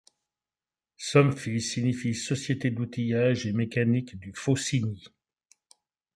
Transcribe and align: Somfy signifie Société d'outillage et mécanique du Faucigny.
Somfy 0.97 1.59
signifie 1.61 2.15
Société 2.15 2.71
d'outillage 2.71 3.45
et 3.45 3.53
mécanique 3.53 4.17
du 4.17 4.33
Faucigny. 4.33 5.05